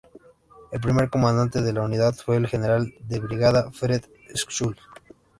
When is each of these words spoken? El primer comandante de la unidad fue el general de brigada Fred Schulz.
El 0.71 0.81
primer 0.81 1.11
comandante 1.11 1.61
de 1.61 1.73
la 1.73 1.81
unidad 1.83 2.15
fue 2.15 2.35
el 2.37 2.47
general 2.47 2.91
de 3.01 3.19
brigada 3.19 3.69
Fred 3.71 4.01
Schulz. 4.33 4.79